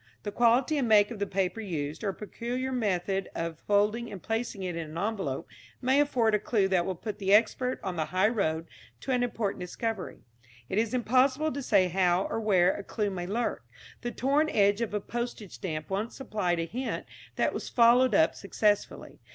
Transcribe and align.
The 0.23 0.31
quality 0.31 0.79
and 0.79 0.87
make 0.87 1.11
of 1.11 1.19
the 1.19 1.27
paper 1.27 1.59
used, 1.61 2.03
or 2.03 2.09
a 2.09 2.13
peculiar 2.15 2.71
method 2.71 3.29
of 3.35 3.59
folding 3.59 4.11
and 4.11 4.19
placing 4.19 4.63
it 4.63 4.75
in 4.75 4.95
the 4.95 4.99
envelope 4.99 5.47
may 5.79 6.01
afford 6.01 6.33
a 6.33 6.39
clue 6.39 6.67
that 6.69 6.87
will 6.87 6.95
put 6.95 7.19
the 7.19 7.31
expert 7.35 7.79
on 7.83 7.97
the 7.97 8.05
high 8.05 8.29
road 8.29 8.65
to 9.01 9.11
an 9.11 9.21
important 9.21 9.59
discovery. 9.59 10.23
It 10.69 10.79
is 10.79 10.95
impossible 10.95 11.51
to 11.51 11.61
say 11.61 11.87
how 11.87 12.23
or 12.31 12.41
where 12.41 12.73
a 12.73 12.83
clue 12.83 13.11
may 13.11 13.27
lurk. 13.27 13.61
The 14.01 14.09
torn 14.09 14.49
edge 14.49 14.81
of 14.81 14.95
a 14.95 14.99
postage 14.99 15.51
stamp 15.51 15.91
once 15.91 16.15
supplied 16.15 16.59
a 16.59 16.65
hint 16.65 17.05
that 17.35 17.53
was 17.53 17.69
followed 17.69 18.15
up 18.15 18.33
successfully. 18.33 19.19